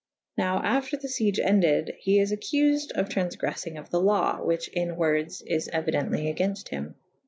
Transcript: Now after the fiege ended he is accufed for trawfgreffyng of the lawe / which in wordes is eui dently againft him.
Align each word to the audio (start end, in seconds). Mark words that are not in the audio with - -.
Now 0.35 0.63
after 0.63 0.97
the 0.97 1.07
fiege 1.07 1.37
ended 1.37 1.93
he 1.99 2.19
is 2.19 2.31
accufed 2.31 2.91
for 2.95 3.03
trawfgreffyng 3.03 3.79
of 3.79 3.91
the 3.91 4.01
lawe 4.01 4.43
/ 4.43 4.43
which 4.43 4.67
in 4.69 4.95
wordes 4.95 5.43
is 5.43 5.69
eui 5.71 5.93
dently 5.93 6.35
againft 6.35 6.69
him. 6.69 6.95